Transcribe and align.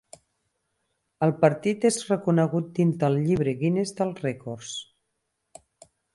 El 1.27 1.33
partit 1.43 1.85
és 1.89 1.99
reconegut 2.13 2.73
dins 2.81 2.97
del 3.05 3.19
Llibre 3.27 3.55
Guinness 3.61 3.93
dels 4.01 4.27
rècords. 4.27 4.73